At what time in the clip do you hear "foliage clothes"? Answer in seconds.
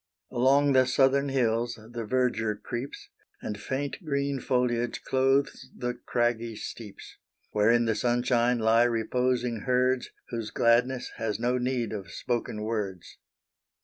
4.39-5.69